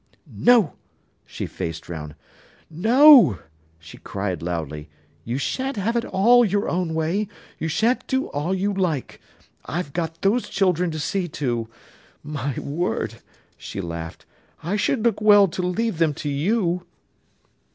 [0.35, 0.73] "No!"
[1.27, 2.15] She faced round.
[2.71, 3.37] "No,"
[3.77, 4.89] she cried loudly,
[5.23, 7.27] "you shan't have it all your own way;
[7.59, 9.21] you shan't do all you like.
[9.67, 11.69] I've got those children to see to.
[12.23, 13.21] My word,"
[13.57, 14.25] she laughed,
[14.63, 16.87] "I should look well to leave them to you."